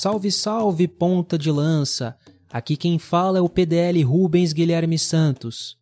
[0.00, 2.16] Salve, salve, ponta de lança!
[2.48, 5.76] Aqui quem fala é o PDL Rubens Guilherme Santos.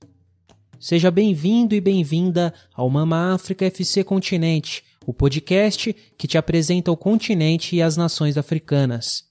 [0.80, 6.96] Seja bem-vindo e bem-vinda ao Mama África FC Continente, o podcast que te apresenta o
[6.96, 9.22] continente e as nações africanas.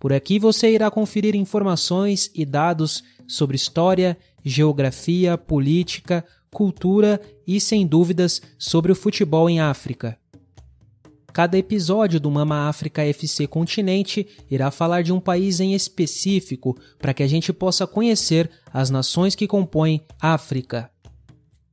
[0.00, 7.86] Por aqui você irá conferir informações e dados sobre história, geografia, política, cultura e, sem
[7.86, 10.18] dúvidas, sobre o futebol em África.
[11.34, 17.12] Cada episódio do Mama África FC Continente irá falar de um país em específico para
[17.12, 20.88] que a gente possa conhecer as nações que compõem África.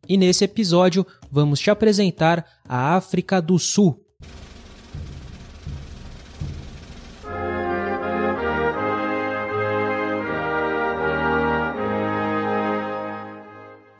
[0.09, 4.03] E nesse episódio vamos te apresentar a África do Sul.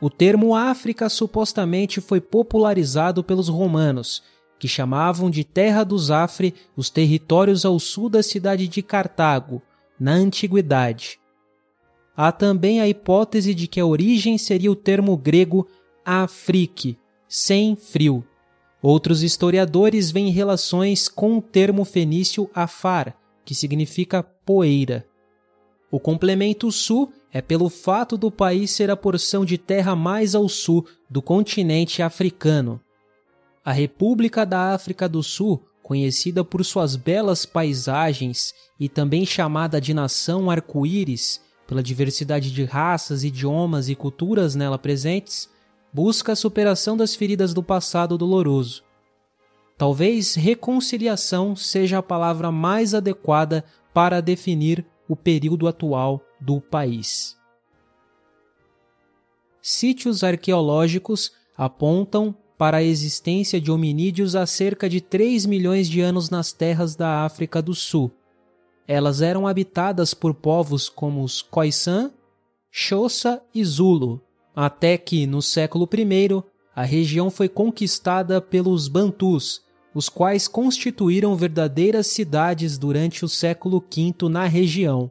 [0.00, 4.24] O termo África supostamente foi popularizado pelos romanos
[4.62, 9.60] que chamavam de Terra dos Afre os territórios ao sul da cidade de Cartago,
[9.98, 11.18] na antiguidade.
[12.16, 15.66] Há também a hipótese de que a origem seria o termo grego
[16.04, 16.96] Afrique,
[17.26, 18.24] sem frio.
[18.80, 25.04] Outros historiadores veem relações com o termo fenício Afar, que significa poeira.
[25.90, 30.48] O complemento sul é pelo fato do país ser a porção de terra mais ao
[30.48, 32.80] sul do continente africano.
[33.64, 39.94] A República da África do Sul, conhecida por suas belas paisagens e também chamada de
[39.94, 45.48] Nação Arco-Íris, pela diversidade de raças, idiomas e culturas nela presentes,
[45.92, 48.82] busca a superação das feridas do passado doloroso.
[49.78, 57.36] Talvez reconciliação seja a palavra mais adequada para definir o período atual do país.
[59.60, 66.30] Sítios arqueológicos apontam para a existência de hominídeos há cerca de 3 milhões de anos
[66.30, 68.08] nas terras da África do Sul.
[68.86, 72.12] Elas eram habitadas por povos como os Khoisan,
[72.70, 74.20] Xhosa e Zulu,
[74.54, 76.40] até que, no século I,
[76.72, 79.60] a região foi conquistada pelos Bantus,
[79.92, 85.10] os quais constituíram verdadeiras cidades durante o século V na região.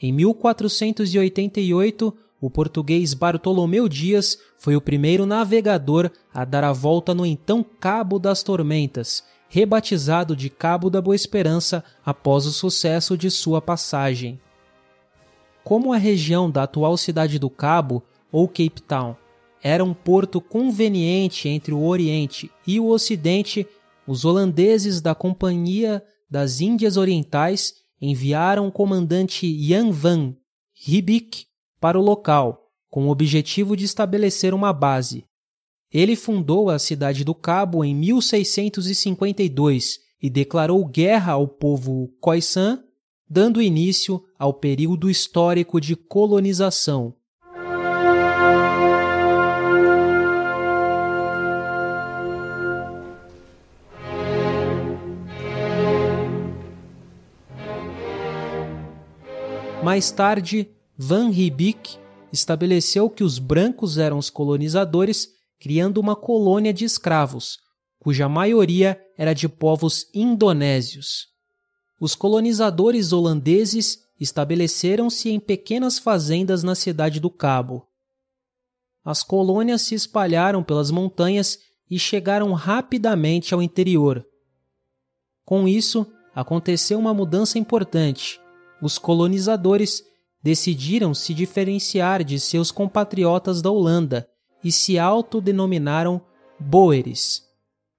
[0.00, 7.26] Em 1488, o português Bartolomeu Dias foi o primeiro navegador a dar a volta no
[7.26, 13.60] então Cabo das Tormentas, rebatizado de Cabo da Boa Esperança após o sucesso de sua
[13.60, 14.40] passagem.
[15.62, 18.02] Como a região da atual cidade do Cabo,
[18.32, 19.16] ou Cape Town,
[19.62, 23.66] era um porto conveniente entre o Oriente e o Ocidente,
[24.06, 30.34] os holandeses da Companhia das Índias Orientais enviaram o comandante Jan van
[30.72, 31.49] Riebeeck
[31.80, 35.24] para o local, com o objetivo de estabelecer uma base.
[35.92, 42.84] Ele fundou a cidade do Cabo em 1652 e declarou guerra ao povo Khoisan,
[43.28, 47.14] dando início ao período histórico de colonização.
[59.82, 60.68] Mais tarde,
[61.02, 61.96] Van Riebeeck
[62.30, 67.56] estabeleceu que os brancos eram os colonizadores, criando uma colônia de escravos,
[67.98, 71.28] cuja maioria era de povos indonésios.
[71.98, 77.88] Os colonizadores holandeses estabeleceram-se em pequenas fazendas na cidade do Cabo.
[79.02, 81.60] As colônias se espalharam pelas montanhas
[81.90, 84.22] e chegaram rapidamente ao interior.
[85.46, 88.38] Com isso, aconteceu uma mudança importante.
[88.82, 90.04] Os colonizadores
[90.42, 94.28] decidiram se diferenciar de seus compatriotas da Holanda
[94.62, 96.20] e se autodenominaram
[96.58, 97.42] Boeres,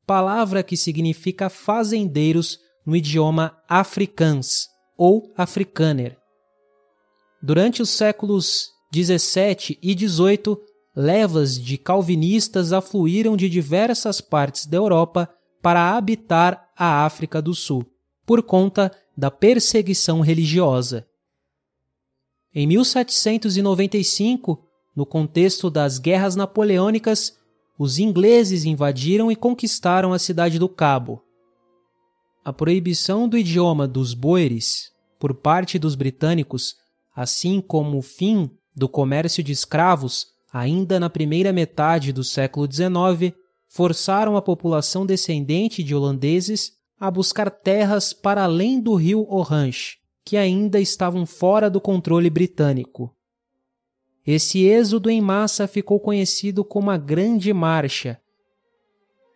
[0.06, 6.18] palavra que significa fazendeiros no idioma afrikaans ou afrikaner.
[7.42, 10.60] Durante os séculos 17 e 18,
[10.96, 15.30] levas de calvinistas afluíram de diversas partes da Europa
[15.62, 17.86] para habitar a África do Sul,
[18.26, 21.08] por conta da perseguição religiosa.
[22.54, 24.62] Em 1795,
[24.94, 27.38] no contexto das Guerras Napoleônicas,
[27.80, 31.24] os ingleses invadiram e conquistaram a cidade do Cabo.
[32.44, 36.76] A proibição do idioma dos boeres por parte dos britânicos,
[37.16, 43.34] assim como o fim do comércio de escravos ainda na primeira metade do século XIX,
[43.70, 50.38] forçaram a população descendente de holandeses a buscar terras para além do rio Orange, que
[50.38, 53.14] ainda estavam fora do controle britânico.
[54.26, 58.22] Esse êxodo em massa ficou conhecido como a Grande Marcha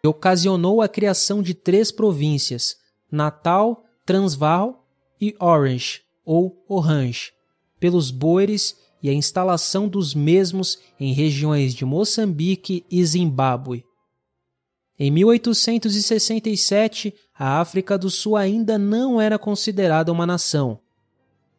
[0.04, 2.78] e ocasionou a criação de três províncias:
[3.12, 4.88] Natal, Transvaal
[5.20, 7.32] e Orange, ou Orange,
[7.80, 13.84] pelos boeres e a instalação dos mesmos em regiões de Moçambique e Zimbábue.
[14.98, 20.80] Em 1867, a África do Sul ainda não era considerada uma nação.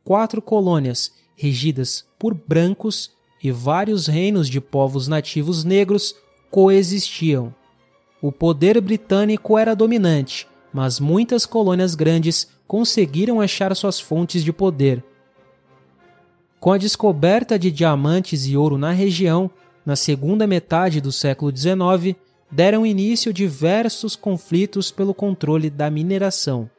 [0.03, 6.17] Quatro colônias, regidas por brancos, e vários reinos de povos nativos negros
[6.51, 7.55] coexistiam.
[8.21, 15.05] O poder britânico era dominante, mas muitas colônias grandes conseguiram achar suas fontes de poder.
[16.59, 19.51] Com a descoberta de diamantes e ouro na região,
[19.85, 22.17] na segunda metade do século XIX,
[22.57, 26.71] deram início diversos conflitos pelo controle da mineração.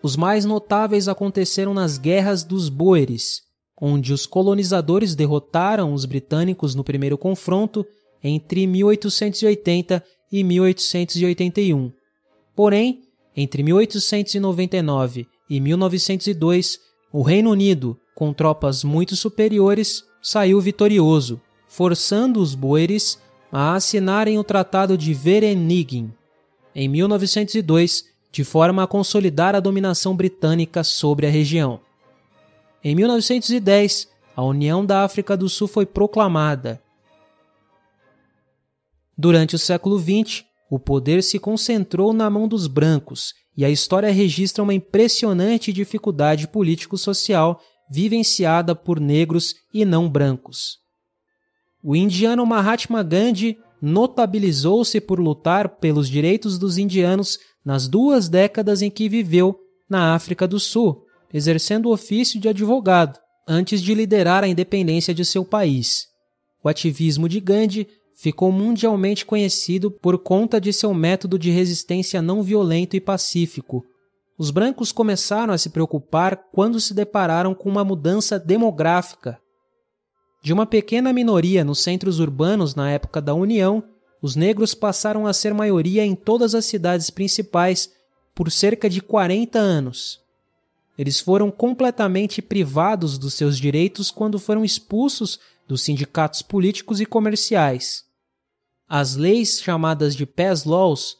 [0.00, 3.42] Os mais notáveis aconteceram nas Guerras dos Boeres,
[3.76, 7.84] onde os colonizadores derrotaram os britânicos no primeiro confronto
[8.22, 11.92] entre 1880 e 1881.
[12.54, 13.02] Porém,
[13.36, 16.78] entre 1899 e 1902,
[17.12, 23.18] o Reino Unido, com tropas muito superiores, saiu vitorioso, forçando os boeres
[23.56, 26.12] a assinarem o Tratado de Vereniging
[26.74, 31.80] em 1902, de forma a consolidar a dominação britânica sobre a região.
[32.82, 36.82] Em 1910, a União da África do Sul foi proclamada.
[39.16, 44.10] Durante o século XX, o poder se concentrou na mão dos brancos e a história
[44.10, 50.83] registra uma impressionante dificuldade político-social vivenciada por negros e não brancos.
[51.86, 58.90] O indiano Mahatma Gandhi notabilizou-se por lutar pelos direitos dos indianos nas duas décadas em
[58.90, 64.48] que viveu na África do Sul, exercendo o ofício de advogado, antes de liderar a
[64.48, 66.06] independência de seu país.
[66.62, 67.86] O ativismo de Gandhi
[68.16, 73.84] ficou mundialmente conhecido por conta de seu método de resistência não violento e pacífico.
[74.38, 79.38] Os brancos começaram a se preocupar quando se depararam com uma mudança demográfica
[80.44, 83.82] de uma pequena minoria nos centros urbanos na época da União,
[84.20, 87.90] os negros passaram a ser maioria em todas as cidades principais
[88.34, 90.20] por cerca de 40 anos.
[90.98, 98.04] Eles foram completamente privados dos seus direitos quando foram expulsos dos sindicatos políticos e comerciais.
[98.86, 101.16] As leis chamadas de Pass Laws,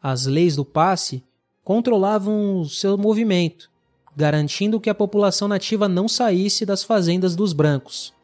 [0.00, 1.24] as leis do passe,
[1.64, 3.68] controlavam o seu movimento,
[4.16, 8.16] garantindo que a população nativa não saísse das fazendas dos brancos.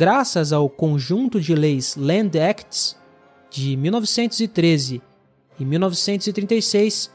[0.00, 2.96] Graças ao conjunto de leis Land Acts
[3.50, 5.02] de 1913
[5.58, 7.10] e 1936,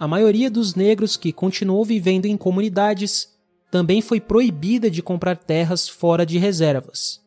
[0.00, 3.28] a maioria dos negros que continuou vivendo em comunidades
[3.70, 7.20] também foi proibida de comprar terras fora de reservas.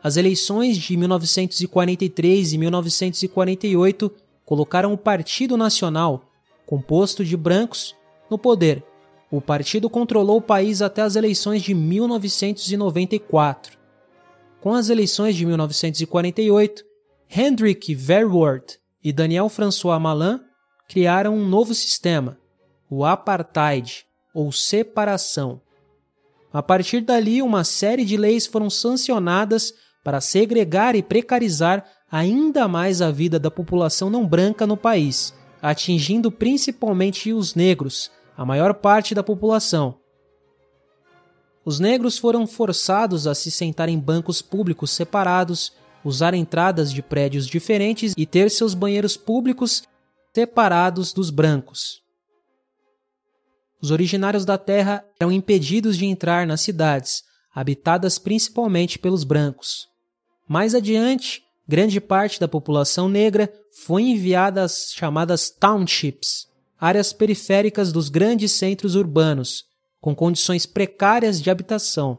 [0.00, 4.12] As eleições de 1943 e 1948
[4.44, 6.30] colocaram o Partido Nacional,
[6.64, 7.96] composto de brancos,
[8.30, 8.84] no poder.
[9.32, 13.75] O partido controlou o país até as eleições de 1994.
[14.60, 16.84] Com as eleições de 1948,
[17.30, 20.40] Hendrik Verwoerd e Daniel François Malan
[20.88, 22.38] criaram um novo sistema,
[22.90, 24.04] o apartheid,
[24.34, 25.60] ou separação.
[26.52, 29.72] A partir dali, uma série de leis foram sancionadas
[30.04, 36.30] para segregar e precarizar ainda mais a vida da população não branca no país, atingindo
[36.30, 39.98] principalmente os negros, a maior parte da população,
[41.66, 45.72] os negros foram forçados a se sentar em bancos públicos separados,
[46.04, 49.82] usar entradas de prédios diferentes e ter seus banheiros públicos
[50.32, 52.00] separados dos brancos.
[53.82, 59.88] Os originários da terra eram impedidos de entrar nas cidades, habitadas principalmente pelos brancos.
[60.46, 63.52] Mais adiante, grande parte da população negra
[63.84, 66.46] foi enviada às chamadas townships,
[66.80, 69.64] áreas periféricas dos grandes centros urbanos,
[70.00, 72.18] com condições precárias de habitação.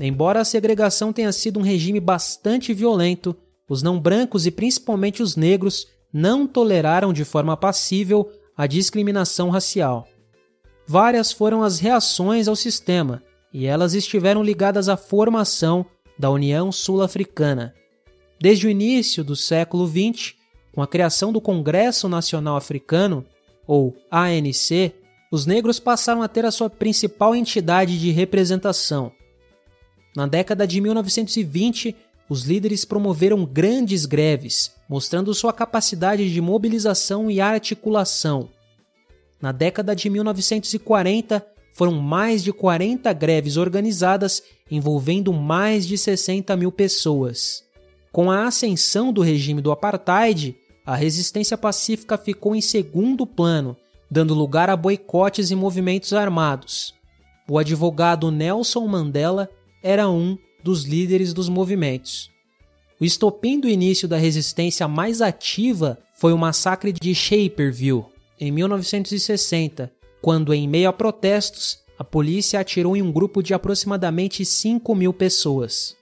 [0.00, 3.36] Embora a segregação tenha sido um regime bastante violento,
[3.68, 10.06] os não brancos e principalmente os negros não toleraram de forma passível a discriminação racial.
[10.86, 15.86] Várias foram as reações ao sistema, e elas estiveram ligadas à formação
[16.18, 17.74] da União Sul-Africana.
[18.40, 20.34] Desde o início do século XX,
[20.72, 23.24] com a criação do Congresso Nacional Africano,
[23.66, 24.92] ou ANC,
[25.30, 29.12] os negros passaram a ter a sua principal entidade de representação.
[30.14, 31.96] Na década de 1920,
[32.28, 38.48] os líderes promoveram grandes greves, mostrando sua capacidade de mobilização e articulação.
[39.40, 46.70] Na década de 1940, foram mais de 40 greves organizadas envolvendo mais de 60 mil
[46.70, 47.64] pessoas.
[48.10, 53.76] Com a ascensão do regime do apartheid, a resistência pacífica ficou em segundo plano,
[54.10, 56.94] dando lugar a boicotes e movimentos armados.
[57.48, 59.48] O advogado Nelson Mandela
[59.82, 62.30] era um dos líderes dos movimentos.
[63.00, 68.04] O estopim do início da resistência mais ativa foi o massacre de Shaperville,
[68.38, 69.90] em 1960,
[70.22, 75.12] quando, em meio a protestos, a polícia atirou em um grupo de aproximadamente 5 mil
[75.12, 75.96] pessoas.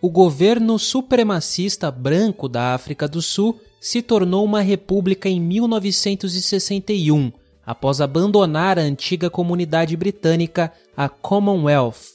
[0.00, 7.32] O governo supremacista branco da África do Sul se tornou uma república em 1961,
[7.66, 12.14] após abandonar a antiga comunidade britânica, a Commonwealth.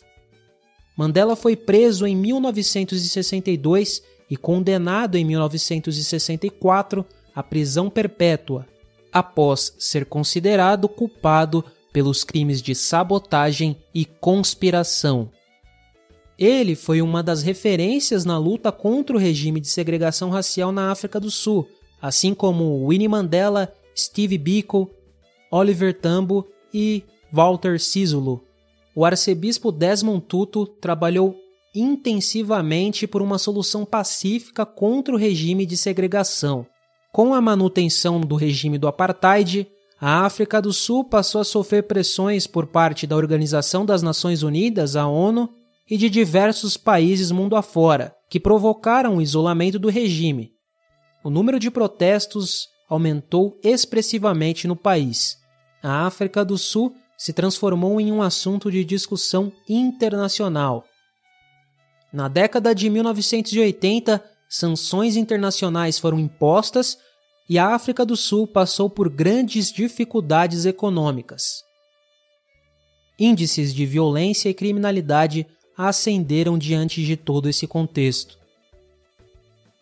[0.98, 8.66] Mandela foi preso em 1962 e condenado em 1964 à prisão perpétua,
[9.12, 15.30] após ser considerado culpado pelos crimes de sabotagem e conspiração.
[16.38, 21.20] Ele foi uma das referências na luta contra o regime de segregação racial na África
[21.20, 21.68] do Sul,
[22.02, 24.90] assim como Winnie Mandela, Steve Biko,
[25.52, 28.44] Oliver Tambo e Walter Sisulu
[29.00, 31.34] o arcebispo Desmond Tutu trabalhou
[31.74, 36.66] intensivamente por uma solução pacífica contra o regime de segregação.
[37.12, 39.68] Com a manutenção do regime do apartheid,
[40.00, 44.96] a África do Sul passou a sofrer pressões por parte da Organização das Nações Unidas,
[44.96, 45.50] a ONU,
[45.90, 50.52] e de diversos países mundo afora, que provocaram o isolamento do regime.
[51.24, 55.38] O número de protestos aumentou expressivamente no país.
[55.82, 60.86] A África do Sul se transformou em um assunto de discussão internacional.
[62.14, 66.98] Na década de 1980, sanções internacionais foram impostas
[67.48, 71.64] e a África do Sul passou por grandes dificuldades econômicas.
[73.20, 75.46] Índices de violência e criminalidade
[75.78, 78.38] ascenderam diante de todo esse contexto.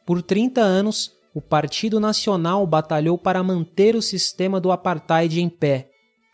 [0.06, 5.90] Por 30 anos, o Partido Nacional batalhou para manter o sistema do apartheid em pé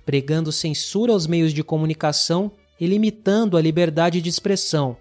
[0.06, 4.98] pregando censura aos meios de comunicação e limitando a liberdade de expressão.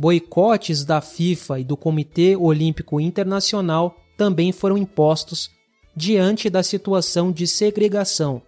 [0.00, 5.50] Boicotes da FIFA e do Comitê Olímpico Internacional também foram impostos
[5.94, 8.40] diante da situação de segregação.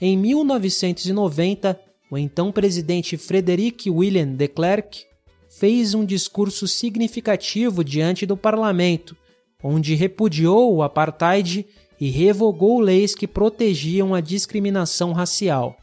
[0.00, 1.78] Em 1990,
[2.10, 5.04] o então presidente Frederic William de Klerk
[5.50, 9.14] fez um discurso significativo diante do parlamento,
[9.62, 11.66] onde repudiou o apartheid
[12.00, 15.76] e revogou leis que protegiam a discriminação racial.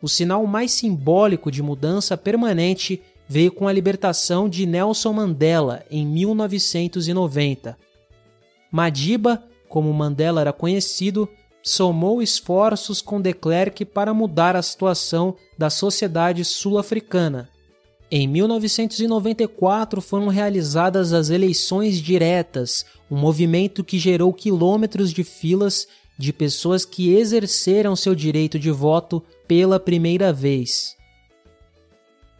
[0.00, 6.04] O sinal mais simbólico de mudança permanente veio com a libertação de Nelson Mandela em
[6.04, 7.78] 1990.
[8.72, 11.28] Madiba, como Mandela era conhecido,
[11.62, 17.48] somou esforços com de Klerk para mudar a situação da sociedade sul-africana.
[18.10, 25.86] Em 1994 foram realizadas as eleições diretas, um movimento que gerou quilômetros de filas
[26.18, 30.98] de pessoas que exerceram seu direito de voto pela primeira vez.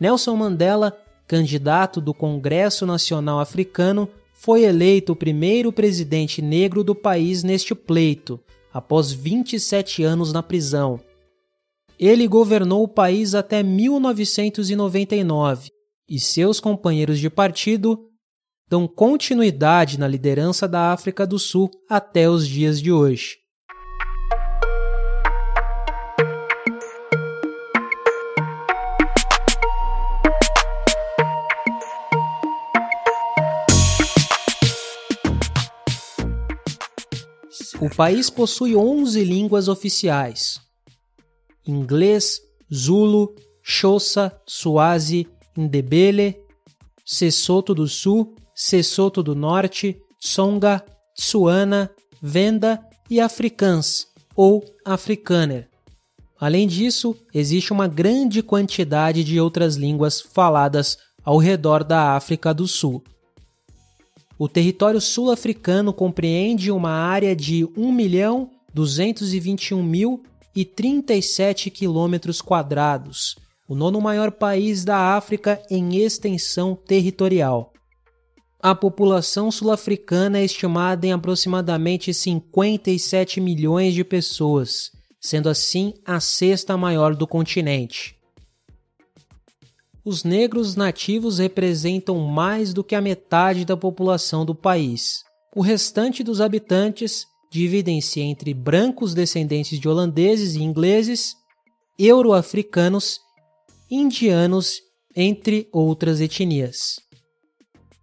[0.00, 7.42] Nelson Mandela, candidato do Congresso Nacional Africano, foi eleito o primeiro presidente negro do país
[7.42, 8.40] neste pleito,
[8.73, 10.99] após 27 anos na prisão.
[11.99, 15.71] Ele governou o país até 1999
[16.09, 18.09] e seus companheiros de partido
[18.66, 23.37] dão continuidade na liderança da África do Sul até os dias de hoje.
[37.81, 40.61] O país possui 11 línguas oficiais,
[41.67, 42.39] inglês,
[42.73, 46.37] Zulu, Xhosa, Swazi, Ndebele,
[47.07, 50.85] Sesotho do Sul, Sesotho do Norte, Tsonga,
[51.17, 54.07] Tsuana, Venda e Afrikaans,
[54.37, 55.71] ou Afrikaner.
[56.39, 62.69] Além disso, existe uma grande quantidade de outras línguas faladas ao redor da África do
[62.69, 63.03] Sul.
[64.41, 70.19] O território sul-africano compreende uma área de 1.221.000
[70.57, 73.37] e 37 quilômetros quadrados,
[73.69, 77.75] o nono maior país da África em extensão territorial.
[78.59, 86.79] A população sul-africana é estimada em aproximadamente 57 milhões de pessoas, sendo assim a sexta
[86.79, 88.19] maior do continente.
[90.11, 95.23] Os negros nativos representam mais do que a metade da população do país.
[95.55, 101.37] O restante dos habitantes dividem-se entre brancos descendentes de holandeses e ingleses,
[101.97, 103.21] euro-africanos,
[103.88, 104.81] indianos,
[105.14, 106.97] entre outras etnias.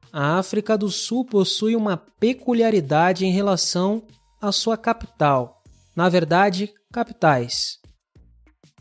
[0.09, 4.01] A África do Sul possui uma peculiaridade em relação
[4.41, 5.61] à sua capital.
[5.93, 7.79] Na verdade, capitais.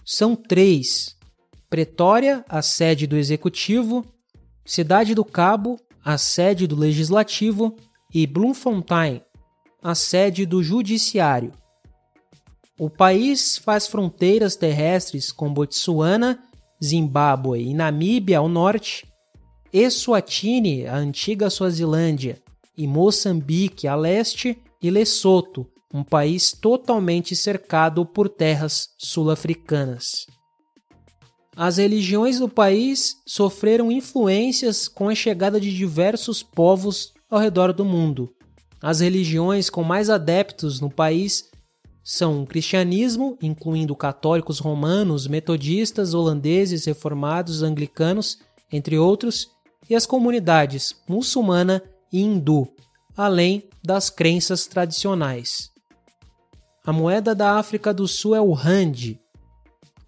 [0.04, 1.15] São três:
[1.68, 4.04] Pretória, a sede do executivo,
[4.64, 7.76] Cidade do Cabo, a sede do legislativo,
[8.14, 9.20] e Bloemfontein,
[9.82, 11.52] a sede do judiciário.
[12.78, 16.38] O país faz fronteiras terrestres com Botsuana,
[16.82, 19.06] Zimbábue e Namíbia ao norte,
[19.72, 22.40] Eswatini, a antiga Suazilândia,
[22.76, 30.26] e Moçambique a leste, e Lesoto, um país totalmente cercado por terras sul-africanas.
[31.56, 37.82] As religiões do país sofreram influências com a chegada de diversos povos ao redor do
[37.82, 38.30] mundo.
[38.82, 41.44] As religiões com mais adeptos no país
[42.04, 48.38] são o cristianismo, incluindo católicos romanos, metodistas, holandeses, reformados, anglicanos,
[48.70, 49.48] entre outros,
[49.88, 51.82] e as comunidades muçulmana
[52.12, 52.68] e hindu,
[53.16, 55.70] além das crenças tradicionais.
[56.84, 59.18] A moeda da África do Sul é o rand.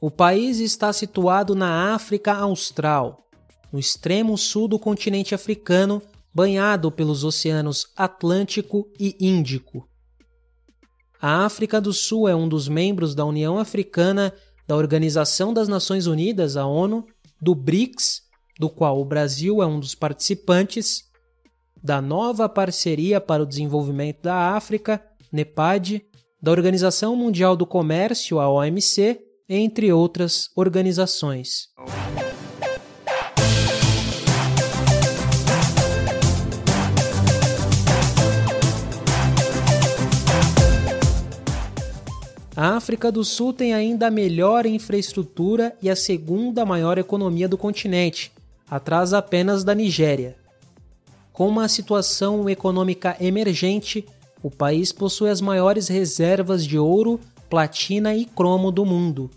[0.00, 3.26] O país está situado na África Austral,
[3.72, 6.00] no extremo sul do continente africano,
[6.32, 9.88] banhado pelos oceanos Atlântico e Índico.
[11.20, 14.32] A África do Sul é um dos membros da União Africana,
[14.68, 17.04] da Organização das Nações Unidas, a ONU,
[17.42, 18.22] do BRICS,
[18.56, 21.08] do qual o Brasil é um dos participantes,
[21.82, 26.04] da nova Parceria para o Desenvolvimento da África, NEPAD,
[26.40, 31.68] da Organização Mundial do Comércio, a OMC, entre outras organizações.
[42.60, 47.56] A África do Sul tem ainda a melhor infraestrutura e a segunda maior economia do
[47.56, 48.32] continente,
[48.68, 50.34] atrás apenas da Nigéria.
[51.32, 54.04] Com uma situação econômica emergente,
[54.42, 59.30] o país possui as maiores reservas de ouro, platina e cromo do mundo.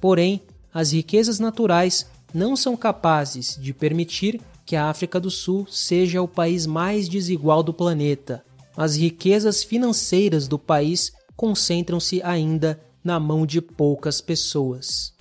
[0.00, 0.40] Porém,
[0.72, 6.28] as riquezas naturais não são capazes de permitir que a África do Sul seja o
[6.28, 8.44] país mais desigual do planeta.
[8.76, 15.12] As riquezas financeiras do país concentram-se ainda na mão de poucas pessoas.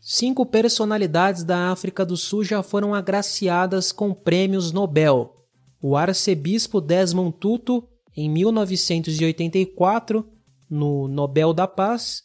[0.00, 5.37] Cinco personalidades da África do Sul já foram agraciadas com prêmios Nobel.
[5.80, 7.86] O arcebispo Desmond Tutu,
[8.16, 10.28] em 1984,
[10.68, 12.22] no Nobel da Paz.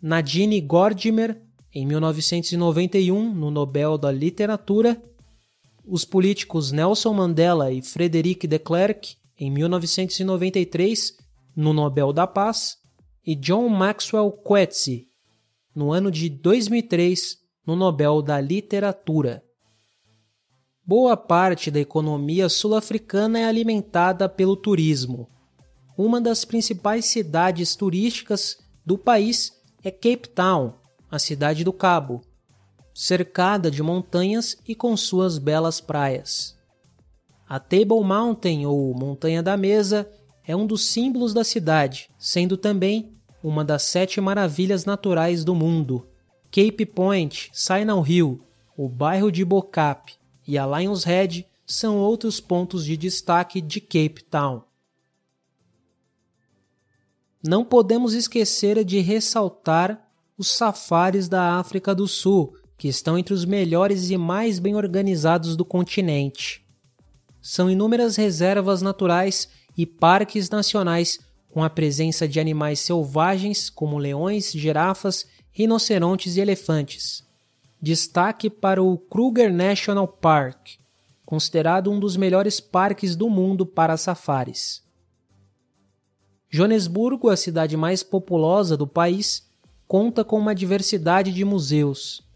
[0.00, 1.42] Nadine Gordimer,
[1.74, 5.00] em 1991, no Nobel da Literatura
[5.90, 11.16] os políticos Nelson Mandela e Frederic de Klerk, em 1993,
[11.56, 12.76] no Nobel da Paz,
[13.26, 15.08] e John Maxwell Coetzee,
[15.74, 19.42] no ano de 2003, no Nobel da Literatura.
[20.90, 25.28] Boa parte da economia sul-africana é alimentada pelo turismo.
[25.96, 29.52] Uma das principais cidades turísticas do país
[29.84, 30.74] é Cape Town,
[31.08, 32.22] a cidade do Cabo,
[32.92, 36.58] cercada de montanhas e com suas belas praias.
[37.48, 40.10] A Table Mountain, ou Montanha da Mesa,
[40.44, 46.08] é um dos símbolos da cidade, sendo também uma das sete maravilhas naturais do mundo.
[46.50, 48.40] Cape Point, Signal Hill,
[48.76, 50.18] o bairro de Bocap
[50.50, 54.64] e a Lions Head são outros pontos de destaque de Cape Town.
[57.40, 63.44] Não podemos esquecer de ressaltar os safaris da África do Sul, que estão entre os
[63.44, 66.66] melhores e mais bem organizados do continente.
[67.40, 74.50] São inúmeras reservas naturais e parques nacionais com a presença de animais selvagens como leões,
[74.50, 77.29] girafas, rinocerontes e elefantes.
[77.80, 80.76] Destaque para o Kruger National Park,
[81.24, 84.82] considerado um dos melhores parques do mundo para safaris.
[86.48, 89.48] Joanesburgo, a cidade mais populosa do país,
[89.86, 92.28] conta com uma diversidade de museus,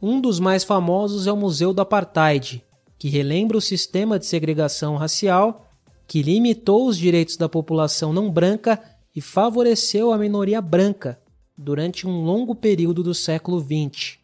[0.00, 2.64] um dos mais famosos é o Museu do Apartheid,
[2.96, 5.66] que relembra o sistema de segregação racial
[6.06, 8.80] que limitou os direitos da população não branca
[9.14, 11.20] e favoreceu a minoria branca
[11.56, 14.17] durante um longo período do século XX.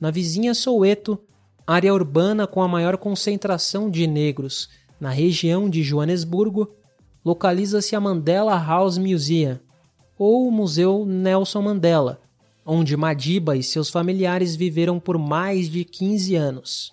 [0.00, 1.18] Na vizinha Soweto,
[1.66, 6.74] área urbana com a maior concentração de negros na região de Joanesburgo,
[7.24, 9.58] localiza-se a Mandela House Museum,
[10.18, 12.20] ou o Museu Nelson Mandela,
[12.64, 16.92] onde Madiba e seus familiares viveram por mais de 15 anos.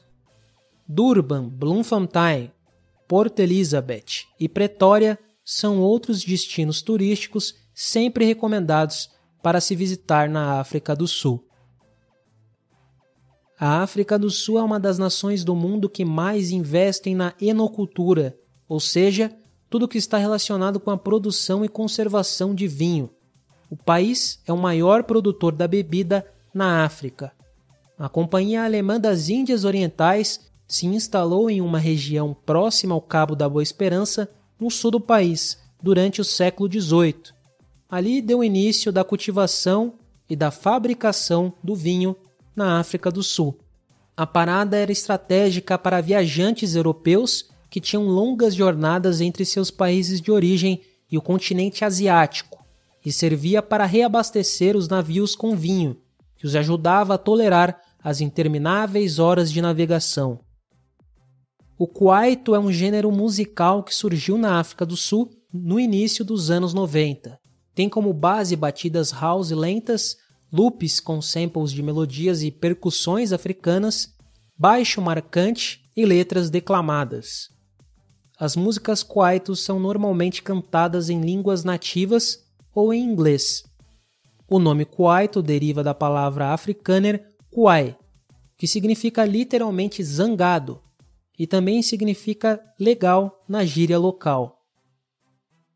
[0.88, 2.52] Durban, Bloemfontein,
[3.08, 9.10] Port Elizabeth e Pretória são outros destinos turísticos sempre recomendados
[9.42, 11.47] para se visitar na África do Sul.
[13.60, 18.38] A África do Sul é uma das nações do mundo que mais investem na enocultura,
[18.70, 19.32] ou seja,
[19.68, 23.10] tudo que está relacionado com a produção e conservação de vinho.
[23.68, 27.32] O país é o maior produtor da bebida na África.
[27.98, 33.50] A Companhia Alemã das Índias Orientais se instalou em uma região próxima ao Cabo da
[33.50, 37.34] Boa Esperança, no sul do país, durante o século XVIII.
[37.90, 39.94] Ali deu início da cultivação
[40.30, 42.16] e da fabricação do vinho
[42.58, 43.58] na África do Sul.
[44.18, 50.32] A parada era estratégica para viajantes europeus que tinham longas jornadas entre seus países de
[50.32, 52.66] origem e o continente asiático,
[53.06, 55.98] e servia para reabastecer os navios com vinho,
[56.36, 60.40] que os ajudava a tolerar as intermináveis horas de navegação.
[61.78, 66.50] O kwaito é um gênero musical que surgiu na África do Sul no início dos
[66.50, 67.40] anos 90.
[67.76, 70.18] Tem como base batidas house lentas,
[70.52, 74.14] loops com samples de melodias e percussões africanas,
[74.58, 77.50] baixo marcante e letras declamadas.
[78.40, 83.64] As músicas kwaito são normalmente cantadas em línguas nativas ou em inglês.
[84.48, 87.98] O nome kwaito deriva da palavra afrikaner kwai,
[88.58, 90.82] que significa literalmente zangado,
[91.38, 94.57] e também significa legal na gíria local.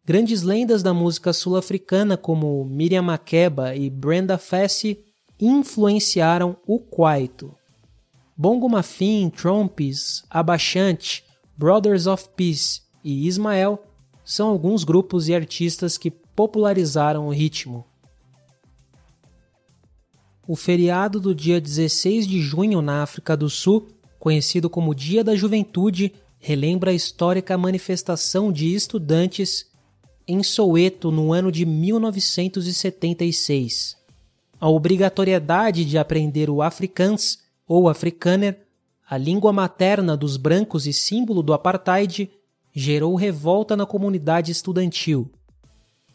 [0.03, 5.05] Grandes lendas da música sul-africana como Miriam Makeba e Brenda Fassie
[5.39, 7.55] influenciaram o kwaito.
[8.35, 11.23] Bongo Mafin, Trompes, Abachante,
[11.55, 13.83] Brothers of Peace e Ismael
[14.25, 17.85] são alguns grupos e artistas que popularizaram o ritmo.
[20.47, 23.87] O feriado do dia 16 de junho na África do Sul,
[24.17, 29.70] conhecido como Dia da Juventude, relembra a histórica manifestação de estudantes
[30.27, 33.97] em Soweto no ano de 1976.
[34.60, 38.60] A obrigatoriedade de aprender o Afrikaans ou Afrikaner,
[39.10, 42.29] a língua materna dos brancos e símbolo do apartheid,
[42.73, 45.29] gerou revolta na comunidade estudantil.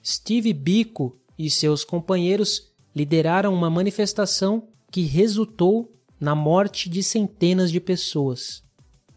[0.04, 7.80] Steve Biko e seus companheiros lideraram uma manifestação que resultou na morte de centenas de
[7.80, 8.62] pessoas.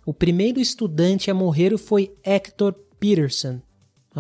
[0.06, 3.62] O primeiro estudante a morrer foi Hector Peterson,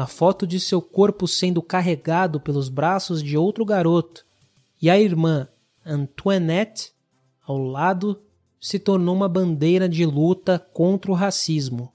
[0.01, 4.25] a foto de seu corpo sendo carregado pelos braços de outro garoto,
[4.81, 5.47] e a irmã
[5.85, 6.93] Antoinette,
[7.45, 8.21] ao lado,
[8.59, 11.91] se tornou uma bandeira de luta contra o racismo.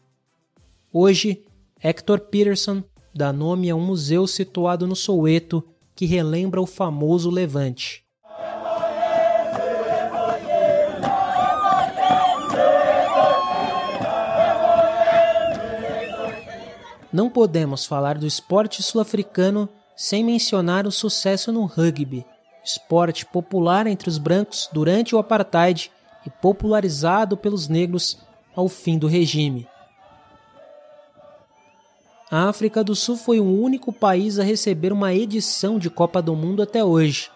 [0.93, 1.45] Hoje,
[1.83, 2.83] Hector Peterson
[3.15, 5.65] dá nome a um museu situado no Soweto
[5.95, 8.04] que relembra o famoso Levante.
[17.15, 22.27] Não podemos falar do esporte sul-africano sem mencionar o sucesso no rugby,
[22.65, 25.93] esporte popular entre os brancos durante o apartheid
[26.27, 28.19] e popularizado pelos negros
[28.53, 29.69] ao fim do regime.
[32.29, 36.35] A África do Sul foi o único país a receber uma edição de Copa do
[36.35, 37.31] Mundo até hoje.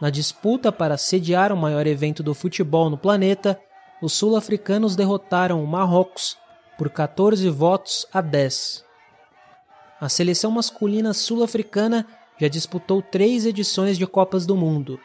[0.00, 3.60] Na disputa para sediar o maior evento do futebol no planeta,
[4.02, 6.41] os sul-africanos derrotaram o Marrocos
[6.76, 8.84] por 14 votos a 10.
[10.00, 12.06] A seleção masculina sul-africana
[12.38, 14.98] já disputou três edições de Copas do Mundo.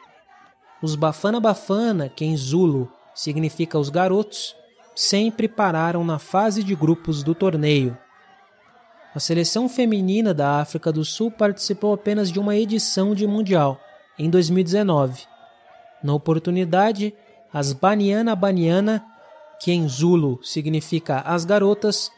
[0.82, 4.56] Os Bafana Bafana, que em Zulu significa os garotos,
[4.94, 7.96] sempre pararam na fase de grupos do torneio.
[9.14, 13.80] A seleção feminina da África do Sul participou apenas de uma edição de Mundial,
[14.18, 15.26] em 2019.
[16.02, 17.14] Na oportunidade,
[17.52, 19.04] as Baniana Baniana
[19.60, 22.10] que em Zulu significa as garotas,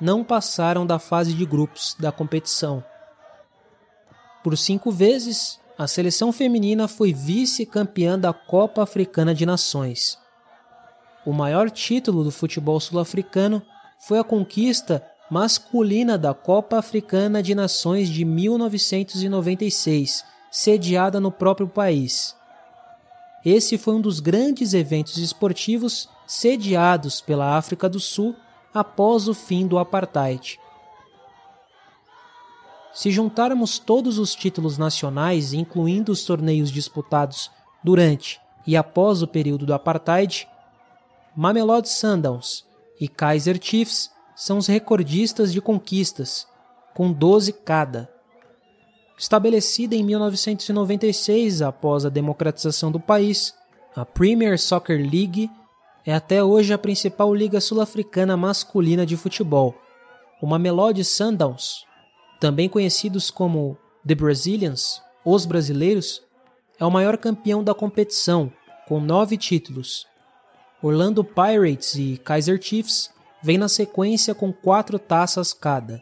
[0.00, 2.84] não passaram da fase de grupos da competição.
[4.42, 10.18] Por cinco vezes, a seleção feminina foi vice-campeã da Copa Africana de Nações.
[11.24, 13.62] O maior título do futebol sul-africano
[14.00, 22.34] foi a conquista masculina da Copa Africana de Nações de 1996, sediada no próprio país.
[23.44, 28.36] Esse foi um dos grandes eventos esportivos sediados pela África do Sul
[28.72, 30.60] após o fim do apartheid.
[32.92, 37.50] Se juntarmos todos os títulos nacionais, incluindo os torneios disputados
[37.82, 40.46] durante e após o período do apartheid,
[41.34, 42.66] Mamelodi Sundowns
[43.00, 46.46] e Kaiser Chiefs são os recordistas de conquistas,
[46.94, 48.12] com 12 cada.
[49.16, 53.54] Estabelecida em 1996 após a democratização do país,
[53.96, 55.50] a Premier Soccer League
[56.08, 59.74] é até hoje a principal liga sul-africana masculina de futebol.
[60.40, 61.84] O Mamelodi Sundowns,
[62.40, 66.22] também conhecidos como The Brazilians, os brasileiros,
[66.80, 68.50] é o maior campeão da competição,
[68.86, 70.06] com nove títulos.
[70.82, 73.10] Orlando Pirates e Kaiser Chiefs
[73.42, 76.00] vêm na sequência com quatro taças cada.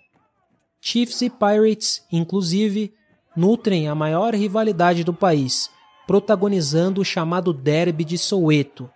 [0.80, 2.94] Chiefs e Pirates, inclusive,
[3.36, 5.68] nutrem a maior rivalidade do país,
[6.06, 8.88] protagonizando o chamado Derby de Soweto.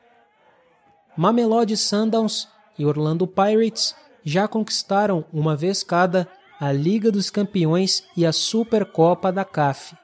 [1.21, 6.27] Mamelodi Sundowns e Orlando Pirates já conquistaram uma vez cada
[6.59, 9.95] a Liga dos Campeões e a Supercopa da CAF.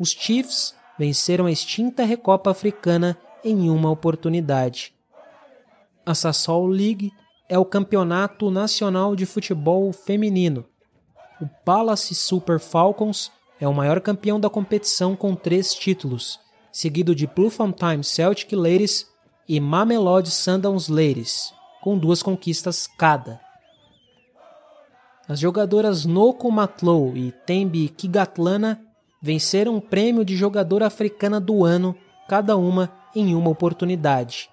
[0.00, 4.92] Os Chiefs venceram a extinta Recopa Africana em uma oportunidade.
[6.04, 7.12] A Sassol League
[7.48, 10.66] é o campeonato nacional de futebol feminino.
[11.40, 16.40] O Palace Super Falcons é o maior campeão da competição com três títulos,
[16.72, 19.06] seguido de Bloemfontein Celtic Ladies
[19.48, 20.88] e Mamelodi Sundowns
[21.80, 23.40] com duas conquistas cada.
[25.26, 28.80] As jogadoras Noko Matlow e Tembi Kigatlana
[29.22, 31.96] venceram o prêmio de jogadora africana do ano,
[32.28, 34.50] cada uma em uma oportunidade.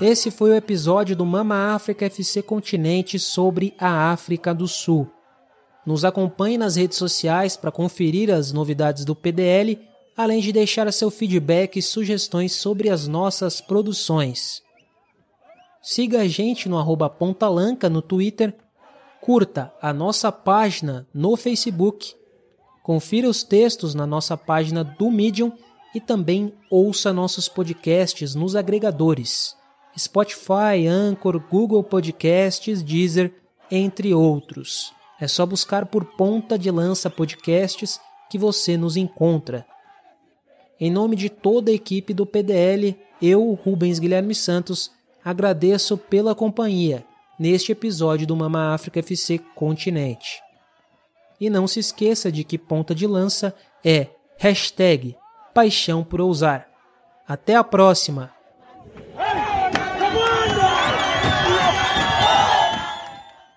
[0.00, 5.10] Esse foi o episódio do Mama África FC Continente sobre a África do Sul.
[5.88, 9.80] Nos acompanhe nas redes sociais para conferir as novidades do PDL,
[10.14, 14.60] além de deixar seu feedback e sugestões sobre as nossas produções.
[15.80, 18.54] Siga a gente no arroba Pontalanca no Twitter,
[19.22, 22.14] curta a nossa página no Facebook,
[22.82, 25.50] confira os textos na nossa página do Medium
[25.94, 29.56] e também ouça nossos podcasts nos agregadores.
[29.98, 33.32] Spotify, Anchor, Google Podcasts, Deezer,
[33.70, 34.97] entre outros.
[35.20, 38.00] É só buscar por Ponta de Lança Podcasts
[38.30, 39.66] que você nos encontra.
[40.80, 44.92] Em nome de toda a equipe do PDL, eu, Rubens Guilherme Santos,
[45.24, 47.04] agradeço pela companhia
[47.38, 50.40] neste episódio do Mama África FC Continente.
[51.40, 53.54] E não se esqueça de que Ponta de Lança
[53.84, 55.16] é hashtag
[55.52, 56.68] paixão por ousar.
[57.26, 58.37] Até a próxima!